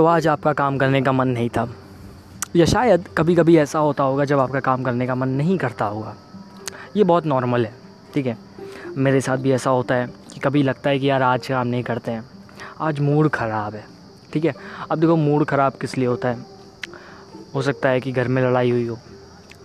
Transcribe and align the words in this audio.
तो 0.00 0.04
आज 0.06 0.26
आपका 0.28 0.52
काम 0.52 0.76
करने 0.78 1.00
का 1.02 1.12
मन 1.12 1.28
नहीं 1.28 1.48
था। 1.48 1.66
या 2.56 2.66
शायद 2.66 3.08
कभी 3.18 3.34
कभी 3.34 3.56
ऐसा 3.56 3.78
होता 3.78 4.04
होगा 4.04 4.24
जब 4.24 4.38
आपका 4.38 4.60
काम 4.60 4.82
करने 4.82 5.06
का 5.06 5.14
मन 5.14 5.28
नहीं 5.30 5.56
करता 5.58 5.84
होगा। 5.84 6.14
ये 6.96 7.04
बहुत 7.04 7.26
नॉर्मल 7.26 7.66
है, 7.66 7.72
ठीक 8.14 8.26
है? 8.26 8.36
मेरे 8.96 9.20
साथ 9.20 9.38
भी 9.38 9.52
ऐसा 9.52 9.70
होता 9.70 9.94
है 9.94 10.06
कि 10.32 10.40
कभी 10.40 10.62
लगता 10.62 10.90
है 10.90 10.98
कि 10.98 11.10
यार 11.10 11.22
आज 11.22 11.46
काम 11.48 11.66
नहीं 11.66 11.82
करते 11.82 12.10
हैं। 12.10 12.24
आज 12.80 13.00
मूड 13.00 13.28
ख़राब 13.28 13.74
है, 13.74 13.84
ठीक 14.32 14.44
है? 14.44 14.54
अब 14.90 15.00
देखो 15.00 15.16
मूड 15.16 15.44
ख़राब 15.44 15.72
किस 15.80 15.96
लिए 15.98 16.06
होता 16.06 16.28
है? 16.28 16.38
हो 17.54 17.62
सकता 17.62 17.88
है 17.88 18.00
कि 18.00 18.12
घर 18.12 18.28
में 18.28 18.42
लड़ाई 18.42 18.70
हुई 18.70 18.86
हो, 18.86 18.98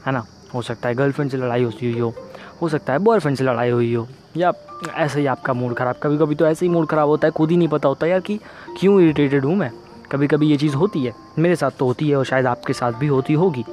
है 0.06 0.12
ना? 0.12 0.26
हो 0.54 0.62
सकता 0.64 0.90
है 0.90 0.96
गर्लफ्रेंड 0.96 1.32
से 1.32 1.38
लड़ाई 1.38 1.64
होती 1.64 1.92
हुई 1.92 2.00
हो 2.00 2.14
हो 2.62 2.70
सकता 2.70 2.94
है 2.94 3.00
बॉयफ्रेंड 3.00 3.38
से 3.38 3.44
लड़ाई 3.44 3.70
हुई 3.70 3.94
हो, 3.94 4.08
या 4.38 4.52
ऐसे 4.96 5.20
ही 5.20 5.26
आपका 5.28 5.54
मूड 5.54 5.76
ख़राब। 5.76 6.00
कभी 6.04 6.18
कभी 6.18 6.36
तो 6.36 6.48
ऐसे 6.48 6.66
ही 6.66 6.72
मूड 6.72 6.88
ख़राब 6.88 7.08
होता 7.08 7.28
है, 7.28 7.32
खुद 7.32 7.52
ही 7.52 7.58
नहीं 7.58 7.68
पता 7.70 7.90
होता 7.90 8.08
यार 8.08 8.20
कि 8.20 8.40
क्यों 8.80 9.00
इरीटेटेड 9.02 9.46
हूँ 9.46 9.56
मैं? 9.56 9.72
कभी 10.16 10.28
कभी 10.28 10.48
ये 10.48 10.58
चीज़ 10.58 10.76
होती 10.76 11.04
है। 11.04 11.14
मेरे 11.40 11.56
साथ 11.56 11.72
तो 11.80 11.86
होती 11.86 12.10
है 12.10 12.16
और 12.16 12.26
शायद 12.26 12.46
आपके 12.46 12.74
साथ 12.74 12.92
भी 12.92 13.08
होती 13.08 13.34
होगी। 13.34 13.66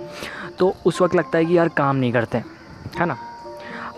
तो 0.59 0.74
उस 0.87 1.01
वक्त 1.02 1.15
लगता 1.15 1.38
है 1.38 1.45
कि 1.45 1.59
यार 1.59 1.68
काम 1.68 1.96
नहीं 1.96 2.12
करते 2.12 2.38
हैं, 2.38 2.45
है 2.98 3.06
ना? 3.06 3.16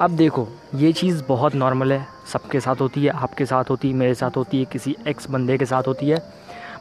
अब 0.01 0.11
देखो, 0.11 0.49
ये 0.75 0.93
चीज़ 0.93 1.23
बहुत 1.29 1.55
नॉर्मल 1.55 1.93
है। 1.93 2.07
सबके 2.33 2.61
साथ 2.61 2.81
होती 2.81 3.05
है, 3.05 3.11
आपके 3.11 3.47
साथ 3.47 3.65
होती 3.71 3.89
है, 3.89 3.95
मेरे 3.95 4.15
साथ 4.15 4.37
होती 4.37 4.59
है, 4.59 4.65
किसी 4.65 4.97
एक्स 5.09 5.31
बंदे 5.31 5.59
के 5.59 5.67
साथ 5.67 5.83
होती 5.83 6.09
है। 6.09 6.33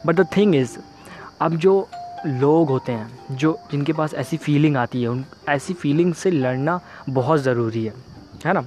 बट 0.06 0.14
द 0.14 0.26
थिंग 0.36 0.54
इज़ 0.54 0.78
अब 1.40 1.56
जो 1.56 1.88
लोग 2.26 2.68
होते 2.68 2.92
हैं, 2.92 3.18
जो 3.30 3.58
जिनके 3.70 3.92
पास 3.92 4.14
ऐसी 4.14 4.36
फीलिंग 4.36 4.76
आती 4.76 5.02
है, 5.02 5.08
उन, 5.08 5.24
ऐसी 5.48 5.74
फीलिंग 5.74 6.14
से 6.14 6.30
लड़ना 6.30 6.80
बहुत 7.08 7.40
ज़रूरी 7.40 7.84
है 7.84 7.94
है 8.46 8.52
ना? 8.52 8.60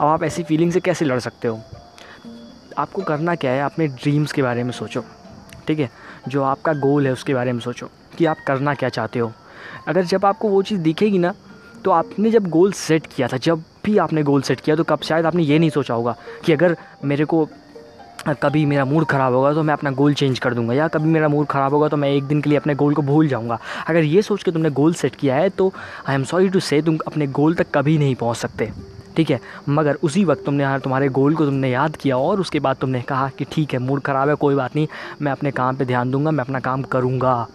अब 0.00 0.06
आप 0.06 0.22
ऐसी 0.22 0.42
फीलिंग 0.42 0.72
से 0.72 0.80
कैसे 0.80 1.04
लड़ 1.04 1.18
सकते 1.18 1.48
हो? 1.48 1.60
आपको 2.78 3.02
करना 3.02 3.34
क्या 3.34 3.50
है? 3.50 3.62
अपने 3.62 3.86
ड्रीम्स 3.88 4.32
के 4.32 4.42
बारे 4.42 4.64
में 4.64 4.72
सोचो। 4.72 5.04
ठीक 5.66 5.78
है, 5.78 5.90
जो 6.28 6.42
आपका 6.44 6.72
गोल 6.74 7.06
है 7.06 7.12
उसके 7.12 7.34
बारे 7.34 7.52
में 7.52 7.60
सोचो 7.60 7.90
कि 8.18 8.24
आप 8.24 8.36
करना 8.46 8.74
क्या 8.74 8.88
चाहते 8.90 9.18
हो। 9.18 9.32
अगर 9.88 10.04
जब 10.04 10.24
आपको 10.26 10.48
वो 10.48 10.62
चीज़ 10.62 10.80
दिखेगी 10.80 11.18
ना 11.18 11.34
तो 11.84 11.90
आपने 11.90 12.30
जब 12.30 12.48
गोल 12.50 12.72
सेट 12.74 13.06
किया 13.06 13.28
था, 13.28 13.36
जब 13.36 13.62
भी 13.84 13.96
आपने 13.98 14.22
गोल 14.22 14.42
सेट 14.42 14.60
किया 14.60 14.76
तो 14.76 14.84
कब 14.84 15.00
शायद 15.02 15.26
आपने 15.26 15.42
ये 15.42 15.58
नहीं 15.58 15.70
सोचा 15.70 15.94
होगा 15.94 16.16
कि 16.44 16.52
अगर 16.52 16.76
मेरे 17.04 17.24
को 17.24 17.48
कभी 18.42 18.64
मेरा 18.66 18.84
मूड 18.84 19.04
ख़राब 19.06 19.34
होगा 19.34 19.52
तो 19.54 19.62
मैं 19.62 19.74
अपना 19.74 19.90
गोल 19.92 20.14
चेंज 20.14 20.38
कर 20.38 20.54
दूँगा, 20.54 20.74
या 20.74 20.88
कभी 20.88 21.08
मेरा 21.08 21.28
मूड 21.28 21.46
ख़राब 21.46 21.74
होगा 21.74 21.88
तो 21.88 21.96
मैं 21.96 22.10
एक 22.10 22.24
दिन 22.24 22.40
के 22.40 22.50
लिए 22.50 22.58
अपने 22.58 22.74
गोल 22.74 22.94
को 22.94 23.02
भूल 23.02 23.28
जाऊँगा। 23.28 23.58
अगर 23.88 24.04
ये 24.04 24.22
सोच 24.22 24.42
के 24.42 24.50
तुमने 24.50 24.70
गोल 24.72 24.94
सेट 24.94 25.14
किया 25.14 25.36
है 25.36 25.48
तो 25.50 25.72
आई 26.08 26.14
एम 26.14 26.24
सॉरी 26.24 26.48
टू 26.48 26.60
से 26.60 26.80
तुम 26.82 26.98
अपने 27.06 27.26
गोल 27.28 27.54
तक 27.54 27.66
कभी 27.74 27.96
नहीं 27.98 28.14
पहुँच 28.14 28.36
सकते। 28.36 28.70
ठीक 29.16 29.30
है? 29.30 29.40
मगर 29.68 29.98
उसी 30.02 30.24
वक्त 30.24 30.44
तुमने 30.44 30.62
यहाँ 30.62 30.80
तुम्हारे 30.80 31.08
गोल 31.10 31.34
को 31.34 31.44
तुमने 31.44 31.70
याद 31.70 31.96
किया 31.96 32.16
और 32.18 32.40
उसके 32.40 32.60
बाद 32.60 32.76
तुमने 32.76 33.02
कहा 33.02 33.28
कि 33.38 33.44
ठीक 33.44 33.72
है, 33.72 33.78
मूड 33.78 34.00
ख़राब 34.00 34.28
है, 34.28 34.34
कोई 34.34 34.54
बात 34.54 34.76
नहीं, 34.76 34.86
मैं 35.22 35.32
अपने 35.32 35.50
काम 35.50 35.76
पर 35.76 35.84
ध्यान 35.84 36.10
दूँगा, 36.10 36.30
मैं 36.30 36.44
अपना 36.44 36.60
काम 36.60 36.82
करूँगा 36.82 37.46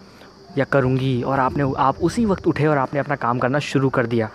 या 0.58 0.64
करूँगी 0.64 1.22
और 1.22 1.40
आपने, 1.40 1.72
आप 1.78 1.98
उसी 2.02 2.24
वक्त 2.26 2.46
उठे 2.46 2.66
और 2.66 2.78
आपने 2.78 3.00
अपना 3.00 3.16
काम 3.16 3.38
करना 3.38 3.58
शुरू 3.58 3.88
कर 3.88 4.06
दिया। 4.06 4.28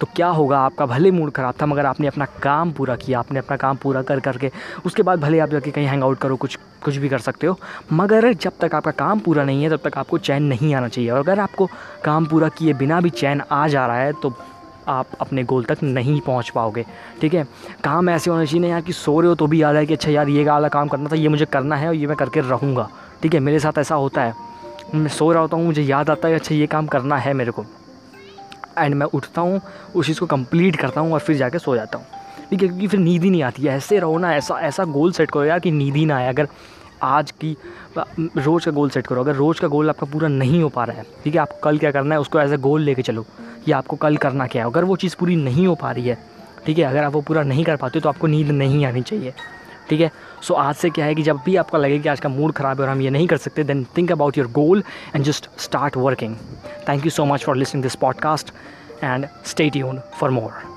तो 0.00 0.06
क्या 0.16 0.26
होगा, 0.28 0.58
आपका 0.58 0.86
भले 0.86 1.10
मूड 1.10 1.30
ख़राब 1.32 1.54
था, 1.62 1.66
मगर 1.66 1.86
आपने 1.86 2.06
अपना 2.06 2.24
काम 2.42 2.72
पूरा 2.72 2.96
किया, 2.96 3.18
आपने 3.18 3.38
अपना 3.38 3.56
काम 3.56 3.76
पूरा 3.76 4.02
कर, 4.02 4.20
करके, 4.20 4.50
उसके 4.86 5.02
बाद 5.02 5.20
भले 5.20 5.38
आप 5.38 5.48
जाके 5.48 5.70
कहीं 5.70 5.86
हैंग 5.86 6.02
आउट 6.02 6.18
करो, 6.18 6.36
कुछ 6.36 6.58
कुछ 6.84 6.96
भी 6.96 7.08
कर 7.08 7.18
सकते 7.18 7.46
हो, 7.46 7.58
मगर 7.92 8.32
जब 8.32 8.52
तक 8.60 8.74
आपका 8.74 8.90
काम 8.90 9.20
पूरा 9.20 9.44
नहीं 9.44 9.62
है, 9.62 9.70
तब 9.70 9.80
तक 9.84 9.96
आपको 9.98 10.18
चैन 10.18 10.42
नहीं 10.42 10.74
आना 10.74 10.88
चाहिए। 10.88 11.10
और 11.10 11.18
अगर 11.18 11.40
आपको 11.40 11.68
काम 12.04 12.26
पूरा 12.26 12.48
किए 12.48 12.74
बिना 12.74 13.00
भी 13.00 13.10
चैन 13.10 13.42
आ 13.52 13.66
जा 13.68 13.86
रहा 13.86 13.96
है 13.96 14.12
तो 14.12 14.32
आप 14.88 15.06
अपने 15.20 15.42
गोल 15.44 15.64
तक 15.64 15.82
नहीं 15.82 16.20
पहुँच 16.20 16.50
पाओगे। 16.50 16.84
ठीक 17.20 17.34
है? 17.34 17.44
काम 17.84 18.10
ऐसे 18.10 18.30
होना 18.30 18.44
चाहिए 18.44 18.60
ना 18.60 18.68
यार 18.68 18.80
कि 18.80 18.92
सो 18.92 19.20
रहे 19.20 19.28
हो 19.28 19.34
तो 19.34 19.46
भी 19.46 19.62
याद 19.62 19.76
है 19.76 19.86
कि 19.86 19.94
अच्छा 19.94 20.10
यार 20.10 20.28
ये 20.28 20.44
वाला 20.44 20.68
काम 20.68 20.88
करना 20.88 21.08
था, 21.12 21.16
ये 21.16 21.28
मुझे 21.28 21.44
करना 21.44 21.76
है 21.76 21.88
और 21.88 21.94
ये 21.94 22.06
मैं 22.06 22.16
करके 22.16 22.40
रहूँगा। 22.40 22.88
ठीक 23.22 23.34
है? 23.34 23.40
मेरे 23.40 23.58
साथ 23.58 23.78
ऐसा 23.78 23.94
होता 23.94 24.22
है। 24.22 24.34
मैं 24.94 25.08
सो 25.08 25.32
रहा 25.32 25.42
होता 25.42 25.56
हूँ, 25.56 25.64
मुझे 25.66 25.82
याद 25.82 26.10
आता 26.10 26.28
है 26.28 26.34
अच्छा 26.34 26.54
ये 26.54 26.66
काम 26.66 26.86
करना 26.86 27.16
है 27.16 27.32
मेरे 27.32 27.50
को। 27.50 27.64
एंड 28.78 28.94
मैं 28.94 29.06
उठता 29.06 29.40
हूँ, 29.40 29.60
उस 29.94 30.06
चीज़ 30.06 30.20
को 30.20 30.26
कंप्लीट 30.26 30.76
करता 30.76 31.00
हूँ 31.00 31.12
और 31.12 31.20
फिर 31.20 31.36
जाके 31.36 31.58
सो 31.58 31.74
जाता 31.76 31.98
हूँ। 31.98 32.06
ठीक 32.50 32.62
है? 32.62 32.68
क्योंकि 32.68 32.86
फिर 32.86 33.00
नींद 33.00 33.22
ही 33.22 33.30
नहीं 33.30 33.42
आती 33.42 33.62
है। 33.62 33.76
ऐसे 33.76 33.98
रहो 33.98 34.18
ना, 34.18 34.34
ऐसा 34.34 34.58
ऐसा 34.60 34.84
गोल 34.84 35.12
सेट 35.12 35.30
करो 35.30 35.44
यार 35.44 35.60
कि 35.60 35.70
नींद 35.70 35.96
ही 35.96 36.04
ना 36.06 36.16
आए। 36.16 36.28
अगर 36.28 36.48
आज 37.02 37.30
की, 37.30 37.56
रोज़ 37.98 38.64
का 38.64 38.70
गोल 38.70 38.90
सेट 38.90 39.06
करो। 39.06 39.20
अगर 39.20 39.34
रोज़ 39.34 39.60
का 39.60 39.68
गोल 39.68 39.88
आपका 39.88 40.06
पूरा 40.06 40.28
नहीं 40.28 40.62
हो 40.62 40.68
पा 40.68 40.84
रहा 40.84 40.96
है, 40.96 41.04
ठीक 41.24 41.34
है? 41.34 41.40
आप 41.40 41.58
कल 41.64 41.78
क्या 41.78 41.90
करना 41.90 42.14
है, 42.14 42.20
उसको 42.20 42.40
एज 42.40 42.52
ए 42.52 42.56
गोल 42.56 42.82
लेके 42.82 43.02
चलो। 43.02 43.24
कि 43.66 43.72
आपको 43.72 43.96
कल 43.96 44.16
करना 44.16 44.46
क्या 44.46 44.62
है। 44.62 44.70
अगर 44.70 44.84
वो 44.84 44.96
चीज़ 44.96 45.16
पूरी 45.20 45.36
नहीं 45.36 45.66
हो 45.66 45.74
पा 45.74 45.90
रही 45.90 46.08
है, 46.08 46.18
ठीक 46.66 46.78
है, 46.78 46.84
अगर 46.84 47.04
आप 47.04 47.12
वो 47.12 47.20
पूरा 47.20 47.42
नहीं 47.42 47.64
कर 47.64 47.76
पाते 47.76 48.00
तो 48.00 48.08
आपको 48.08 48.26
नींद 48.26 48.50
नहीं 48.52 48.84
आनी 48.86 49.02
चाहिए, 49.02 49.32
ठीक 49.90 50.00
है। 50.00 50.10
सो 50.42 50.54
आज 50.54 50.74
से 50.74 50.90
क्या 50.90 51.04
है 51.06 51.14
कि 51.14 51.22
जब 51.22 51.40
भी 51.44 51.56
आपका 51.56 51.78
लगे 51.78 51.98
कि 51.98 52.08
आज 52.08 52.20
का 52.20 52.28
मूड 52.28 52.52
ख़राब 52.52 52.80
है 52.80 52.86
और 52.86 52.92
हम 52.92 53.00
ये 53.02 53.10
नहीं 53.10 53.26
कर 53.26 53.36
सकते 53.36 53.64
then 53.64 53.84
think 53.96 54.12
about 54.12 54.38
your 54.38 54.50
goal 54.52 54.82
and 55.14 55.24
just 55.24 55.48
start 55.58 55.96
working 55.96 56.36
thank 56.88 57.04
you 57.04 57.10
so 57.10 57.24
much 57.24 57.44
for 57.44 57.56
listening 57.56 57.82
this 57.82 57.94
podcast 57.96 58.52
and 59.04 59.28
stay 59.46 59.76
यून 59.76 60.00
फॉर 60.20 60.30
more. 60.30 60.75